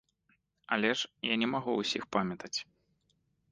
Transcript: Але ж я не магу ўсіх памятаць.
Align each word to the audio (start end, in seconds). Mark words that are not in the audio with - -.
Але 0.77 0.91
ж 1.01 1.29
я 1.33 1.37
не 1.43 1.47
магу 1.53 1.71
ўсіх 1.81 2.03
памятаць. 2.19 2.53